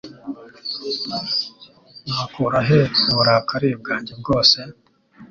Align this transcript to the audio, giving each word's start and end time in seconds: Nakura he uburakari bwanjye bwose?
Nakura 2.07 2.59
he 2.69 2.81
uburakari 3.09 3.69
bwanjye 3.81 4.13
bwose? 4.21 4.59